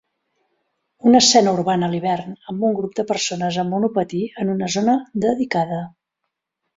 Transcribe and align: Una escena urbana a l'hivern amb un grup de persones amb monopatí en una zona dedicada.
Una 1.09 1.19
escena 1.25 1.51
urbana 1.57 1.89
a 1.89 1.91
l'hivern 1.91 2.33
amb 2.53 2.65
un 2.69 2.73
grup 2.79 2.95
de 2.99 3.05
persones 3.11 3.59
amb 3.65 3.75
monopatí 3.75 4.23
en 4.45 4.49
una 4.55 4.71
zona 4.77 4.97
dedicada. 5.27 5.83